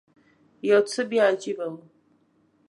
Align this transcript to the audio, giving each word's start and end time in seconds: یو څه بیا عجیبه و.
یو 0.69 0.81
څه 0.91 1.01
بیا 1.09 1.23
عجیبه 1.31 1.65
و. 1.71 1.75